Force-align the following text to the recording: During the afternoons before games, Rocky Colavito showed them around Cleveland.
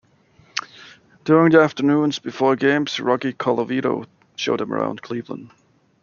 During 1.25 1.51
the 1.51 1.61
afternoons 1.61 2.17
before 2.17 2.55
games, 2.55 2.99
Rocky 2.99 3.33
Colavito 3.33 4.07
showed 4.35 4.59
them 4.59 4.73
around 4.73 5.03
Cleveland. 5.03 5.51